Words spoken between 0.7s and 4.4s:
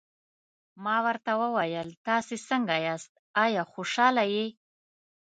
ما ورته وویل: تاسي څنګه یاست، آیا خوشحاله